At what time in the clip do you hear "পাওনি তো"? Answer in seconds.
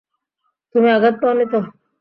1.21-1.59